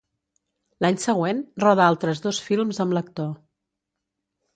L'any 0.85 0.95
següent, 1.03 1.43
roda 1.63 1.85
altres 1.87 2.21
dos 2.23 2.39
films 2.47 2.81
amb 2.87 2.97
l'actor. 2.99 3.29